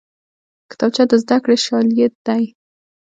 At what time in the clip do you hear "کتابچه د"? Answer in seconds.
0.69-1.13